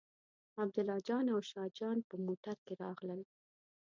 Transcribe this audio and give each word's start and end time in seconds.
عبیدالله 0.59 0.97
جان 1.07 1.25
او 1.33 1.39
شاه 1.49 1.69
جان 1.79 1.97
په 2.09 2.15
موټر 2.25 2.57
کې 2.65 2.73
راغلل. 2.83 3.21